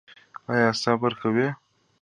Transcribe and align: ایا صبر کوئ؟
ایا 0.51 0.69
صبر 0.81 1.11
کوئ؟ 1.21 1.45